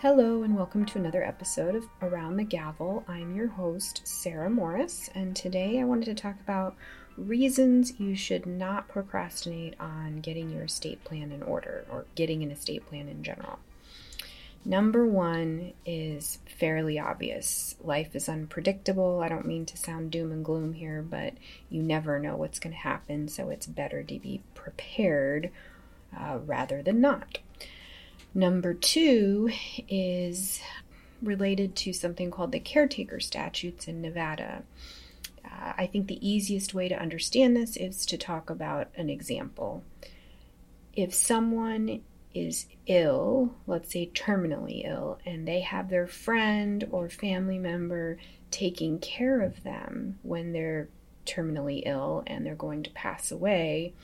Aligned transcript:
Hello, 0.00 0.42
and 0.42 0.54
welcome 0.54 0.84
to 0.84 0.98
another 0.98 1.24
episode 1.24 1.74
of 1.74 1.88
Around 2.02 2.36
the 2.36 2.44
Gavel. 2.44 3.02
I'm 3.08 3.34
your 3.34 3.46
host, 3.46 4.02
Sarah 4.04 4.50
Morris, 4.50 5.08
and 5.14 5.34
today 5.34 5.80
I 5.80 5.84
wanted 5.84 6.04
to 6.04 6.14
talk 6.14 6.38
about 6.38 6.76
reasons 7.16 7.98
you 7.98 8.14
should 8.14 8.44
not 8.44 8.88
procrastinate 8.88 9.72
on 9.80 10.20
getting 10.20 10.50
your 10.50 10.64
estate 10.64 11.02
plan 11.02 11.32
in 11.32 11.42
order 11.42 11.86
or 11.90 12.04
getting 12.14 12.42
an 12.42 12.50
estate 12.50 12.84
plan 12.86 13.08
in 13.08 13.22
general. 13.22 13.58
Number 14.66 15.06
one 15.06 15.72
is 15.86 16.40
fairly 16.44 16.98
obvious. 16.98 17.74
Life 17.82 18.14
is 18.14 18.28
unpredictable. 18.28 19.22
I 19.22 19.30
don't 19.30 19.46
mean 19.46 19.64
to 19.64 19.78
sound 19.78 20.10
doom 20.10 20.30
and 20.30 20.44
gloom 20.44 20.74
here, 20.74 21.00
but 21.00 21.32
you 21.70 21.82
never 21.82 22.18
know 22.18 22.36
what's 22.36 22.58
going 22.58 22.74
to 22.74 22.80
happen, 22.80 23.28
so 23.28 23.48
it's 23.48 23.66
better 23.66 24.02
to 24.02 24.18
be 24.18 24.42
prepared 24.54 25.50
uh, 26.14 26.38
rather 26.44 26.82
than 26.82 27.00
not. 27.00 27.38
Number 28.36 28.74
two 28.74 29.48
is 29.88 30.60
related 31.22 31.74
to 31.76 31.94
something 31.94 32.30
called 32.30 32.52
the 32.52 32.60
caretaker 32.60 33.18
statutes 33.18 33.88
in 33.88 34.02
Nevada. 34.02 34.62
Uh, 35.42 35.72
I 35.78 35.86
think 35.86 36.06
the 36.06 36.28
easiest 36.28 36.74
way 36.74 36.86
to 36.90 37.00
understand 37.00 37.56
this 37.56 37.78
is 37.78 38.04
to 38.04 38.18
talk 38.18 38.50
about 38.50 38.88
an 38.94 39.08
example. 39.08 39.84
If 40.92 41.14
someone 41.14 42.02
is 42.34 42.66
ill, 42.86 43.54
let's 43.66 43.90
say 43.90 44.10
terminally 44.12 44.86
ill, 44.86 45.18
and 45.24 45.48
they 45.48 45.60
have 45.60 45.88
their 45.88 46.06
friend 46.06 46.86
or 46.90 47.08
family 47.08 47.58
member 47.58 48.18
taking 48.50 48.98
care 48.98 49.40
of 49.40 49.62
them 49.62 50.18
when 50.22 50.52
they're 50.52 50.90
terminally 51.24 51.84
ill 51.86 52.22
and 52.26 52.44
they're 52.44 52.54
going 52.54 52.82
to 52.82 52.90
pass 52.90 53.32
away, 53.32 53.94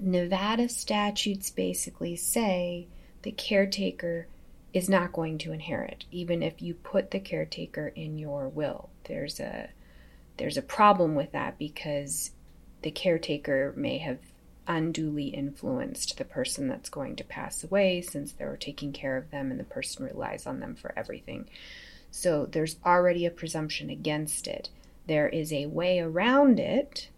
Nevada 0.00 0.68
statutes 0.68 1.50
basically 1.50 2.16
say 2.16 2.88
the 3.22 3.32
caretaker 3.32 4.26
is 4.72 4.88
not 4.88 5.12
going 5.12 5.38
to 5.38 5.52
inherit, 5.52 6.04
even 6.10 6.42
if 6.42 6.62
you 6.62 6.74
put 6.74 7.10
the 7.10 7.20
caretaker 7.20 7.88
in 7.88 8.18
your 8.18 8.48
will. 8.48 8.90
There's 9.04 9.40
a 9.40 9.70
there's 10.36 10.56
a 10.56 10.62
problem 10.62 11.14
with 11.14 11.32
that 11.32 11.58
because 11.58 12.30
the 12.82 12.90
caretaker 12.90 13.74
may 13.76 13.98
have 13.98 14.18
unduly 14.66 15.26
influenced 15.26 16.16
the 16.16 16.24
person 16.24 16.68
that's 16.68 16.88
going 16.88 17.16
to 17.16 17.24
pass 17.24 17.64
away 17.64 18.00
since 18.00 18.32
they're 18.32 18.56
taking 18.56 18.92
care 18.92 19.16
of 19.16 19.30
them 19.30 19.50
and 19.50 19.58
the 19.58 19.64
person 19.64 20.04
relies 20.04 20.46
on 20.46 20.60
them 20.60 20.74
for 20.76 20.94
everything. 20.96 21.48
So 22.10 22.46
there's 22.46 22.76
already 22.86 23.26
a 23.26 23.30
presumption 23.30 23.90
against 23.90 24.46
it. 24.46 24.70
There 25.06 25.28
is 25.28 25.52
a 25.52 25.66
way 25.66 25.98
around 25.98 26.60
it 26.60 27.08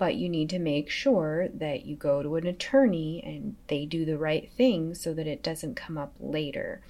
but 0.00 0.16
you 0.16 0.30
need 0.30 0.48
to 0.48 0.58
make 0.58 0.88
sure 0.88 1.48
that 1.52 1.84
you 1.84 1.94
go 1.94 2.22
to 2.22 2.36
an 2.36 2.46
attorney 2.46 3.22
and 3.22 3.54
they 3.66 3.84
do 3.84 4.06
the 4.06 4.16
right 4.16 4.50
thing 4.56 4.94
so 4.94 5.12
that 5.12 5.26
it 5.26 5.42
doesn't 5.42 5.74
come 5.74 5.98
up 5.98 6.14
later. 6.18 6.80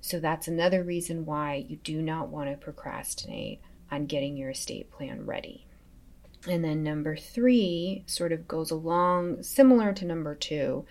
So 0.00 0.20
that's 0.20 0.48
another 0.48 0.82
reason 0.82 1.26
why 1.26 1.66
you 1.68 1.76
do 1.76 2.00
not 2.00 2.28
want 2.28 2.48
to 2.50 2.56
procrastinate 2.56 3.60
on 3.90 4.06
getting 4.06 4.38
your 4.38 4.48
estate 4.48 4.90
plan 4.90 5.26
ready. 5.26 5.66
And 6.48 6.64
then 6.64 6.82
number 6.82 7.14
three 7.14 8.04
sort 8.06 8.32
of 8.32 8.48
goes 8.48 8.70
along 8.70 9.42
similar 9.42 9.92
to 9.92 10.06
number 10.06 10.34
two. 10.34 10.86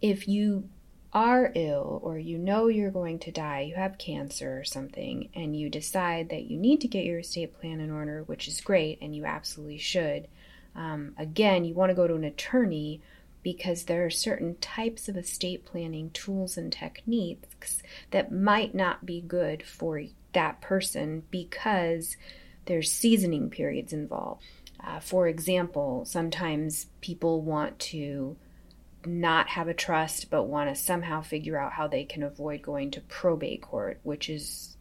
If 0.00 0.26
you 0.26 0.70
are 1.12 1.52
ill 1.54 2.00
or 2.02 2.18
you 2.18 2.38
know 2.38 2.68
you're 2.68 2.90
going 2.90 3.18
to 3.18 3.30
die, 3.30 3.60
you 3.60 3.74
have 3.74 3.98
cancer 3.98 4.58
or 4.58 4.64
something, 4.64 5.28
and 5.34 5.54
you 5.54 5.68
decide 5.68 6.30
that 6.30 6.44
you 6.44 6.56
need 6.56 6.80
to 6.80 6.88
get 6.88 7.04
your 7.04 7.18
estate 7.18 7.60
plan 7.60 7.80
in 7.80 7.90
order, 7.90 8.22
which 8.22 8.48
is 8.48 8.62
great 8.62 8.98
and 9.02 9.14
you 9.14 9.26
absolutely 9.26 9.76
should, 9.76 10.28
um, 10.74 11.14
again, 11.18 11.64
you 11.64 11.74
want 11.74 11.90
to 11.90 11.94
go 11.94 12.06
to 12.06 12.14
an 12.14 12.24
attorney 12.24 13.00
because 13.42 13.84
there 13.84 14.04
are 14.04 14.10
certain 14.10 14.56
types 14.56 15.08
of 15.08 15.16
estate 15.16 15.64
planning 15.64 16.10
tools 16.10 16.56
and 16.56 16.72
techniques 16.72 17.82
that 18.10 18.32
might 18.32 18.74
not 18.74 19.04
be 19.04 19.20
good 19.20 19.62
for 19.62 20.02
that 20.32 20.60
person 20.60 21.22
because 21.30 22.16
there's 22.64 22.90
seasoning 22.90 23.50
periods 23.50 23.92
involved. 23.92 24.42
Uh, 24.82 24.98
for 24.98 25.28
example, 25.28 26.04
sometimes 26.04 26.86
people 27.00 27.42
want 27.42 27.78
to 27.78 28.36
not 29.06 29.48
have 29.48 29.68
a 29.68 29.74
trust 29.74 30.30
but 30.30 30.44
want 30.44 30.68
to 30.68 30.74
somehow 30.74 31.20
figure 31.20 31.58
out 31.58 31.72
how 31.72 31.86
they 31.86 32.04
can 32.04 32.22
avoid 32.22 32.62
going 32.62 32.90
to 32.90 33.00
probate 33.02 33.62
court, 33.62 34.00
which 34.02 34.28
is 34.28 34.73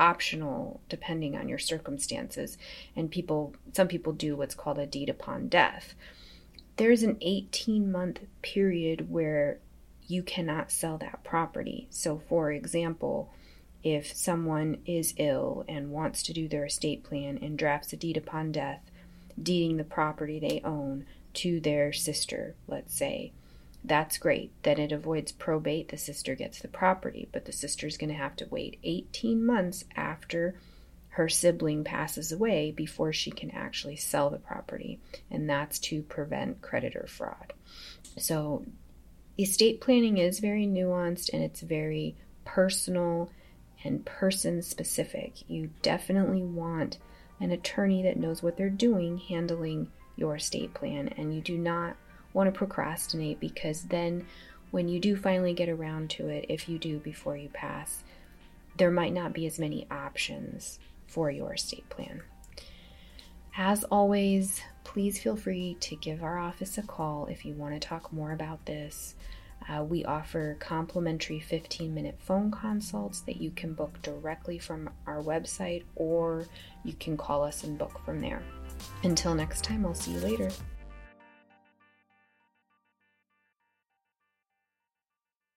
optional 0.00 0.80
depending 0.88 1.36
on 1.36 1.48
your 1.48 1.58
circumstances. 1.58 2.58
And 2.96 3.10
people, 3.10 3.54
some 3.72 3.86
people 3.86 4.12
do 4.12 4.34
what's 4.36 4.54
called 4.54 4.78
a 4.78 4.86
deed 4.86 5.08
upon 5.08 5.48
death. 5.48 5.94
There's 6.76 7.02
an 7.02 7.18
18 7.20 7.92
month 7.92 8.20
period 8.42 9.10
where 9.10 9.58
you 10.06 10.22
cannot 10.22 10.72
sell 10.72 10.98
that 10.98 11.22
property. 11.22 11.86
So, 11.90 12.20
for 12.28 12.50
example, 12.50 13.30
if 13.82 14.14
someone 14.14 14.78
is 14.84 15.14
ill 15.16 15.64
and 15.68 15.90
wants 15.90 16.22
to 16.24 16.32
do 16.32 16.48
their 16.48 16.64
estate 16.66 17.04
plan 17.04 17.38
and 17.40 17.58
drafts 17.58 17.92
a 17.92 17.96
deed 17.96 18.16
upon 18.16 18.52
death, 18.52 18.80
deeding 19.40 19.76
the 19.76 19.84
property 19.84 20.38
they 20.38 20.60
own 20.64 21.06
to 21.32 21.60
their 21.60 21.92
sister, 21.92 22.54
let's 22.66 22.94
say, 22.94 23.32
that's 23.84 24.18
great. 24.18 24.52
Then 24.62 24.78
it 24.78 24.92
avoids 24.92 25.32
probate. 25.32 25.88
The 25.88 25.96
sister 25.96 26.34
gets 26.34 26.60
the 26.60 26.68
property, 26.68 27.28
but 27.32 27.46
the 27.46 27.52
sister's 27.52 27.96
going 27.96 28.10
to 28.10 28.16
have 28.16 28.36
to 28.36 28.48
wait 28.50 28.78
18 28.82 29.44
months 29.44 29.84
after 29.96 30.54
her 31.14 31.28
sibling 31.28 31.82
passes 31.82 32.30
away 32.30 32.70
before 32.70 33.12
she 33.12 33.30
can 33.30 33.50
actually 33.50 33.96
sell 33.96 34.30
the 34.30 34.38
property, 34.38 35.00
and 35.30 35.48
that's 35.48 35.78
to 35.78 36.02
prevent 36.02 36.62
creditor 36.62 37.06
fraud. 37.08 37.52
So, 38.16 38.64
estate 39.38 39.80
planning 39.80 40.18
is 40.18 40.38
very 40.38 40.66
nuanced 40.66 41.30
and 41.32 41.42
it's 41.42 41.62
very 41.62 42.16
personal 42.44 43.30
and 43.82 44.04
person 44.04 44.62
specific. 44.62 45.48
You 45.48 45.70
definitely 45.82 46.42
want 46.42 46.98
an 47.40 47.50
attorney 47.50 48.02
that 48.02 48.18
knows 48.18 48.42
what 48.42 48.56
they're 48.56 48.70
doing 48.70 49.18
handling 49.18 49.90
your 50.16 50.36
estate 50.36 50.74
plan, 50.74 51.08
and 51.08 51.34
you 51.34 51.40
do 51.40 51.56
not 51.56 51.96
want 52.32 52.52
to 52.52 52.56
procrastinate 52.56 53.40
because 53.40 53.82
then 53.84 54.26
when 54.70 54.88
you 54.88 55.00
do 55.00 55.16
finally 55.16 55.52
get 55.52 55.68
around 55.68 56.10
to 56.10 56.28
it, 56.28 56.46
if 56.48 56.68
you 56.68 56.78
do 56.78 56.98
before 56.98 57.36
you 57.36 57.48
pass, 57.48 58.02
there 58.76 58.90
might 58.90 59.12
not 59.12 59.32
be 59.32 59.46
as 59.46 59.58
many 59.58 59.86
options 59.90 60.78
for 61.06 61.30
your 61.30 61.54
estate 61.54 61.88
plan. 61.88 62.22
As 63.56 63.84
always, 63.84 64.62
please 64.84 65.20
feel 65.20 65.36
free 65.36 65.76
to 65.80 65.96
give 65.96 66.22
our 66.22 66.38
office 66.38 66.78
a 66.78 66.82
call 66.82 67.26
if 67.26 67.44
you 67.44 67.52
want 67.54 67.74
to 67.74 67.80
talk 67.80 68.12
more 68.12 68.32
about 68.32 68.64
this. 68.64 69.16
Uh, 69.68 69.82
we 69.82 70.04
offer 70.04 70.56
complimentary 70.58 71.38
15 71.38 71.92
minute 71.92 72.16
phone 72.18 72.50
consults 72.50 73.20
that 73.22 73.36
you 73.36 73.50
can 73.50 73.74
book 73.74 74.00
directly 74.02 74.58
from 74.58 74.88
our 75.06 75.22
website 75.22 75.82
or 75.96 76.46
you 76.84 76.94
can 76.94 77.16
call 77.16 77.44
us 77.44 77.64
and 77.64 77.76
book 77.76 78.00
from 78.04 78.20
there. 78.20 78.42
Until 79.02 79.34
next 79.34 79.62
time, 79.62 79.84
I'll 79.84 79.94
see 79.94 80.12
you 80.12 80.20
later. 80.20 80.50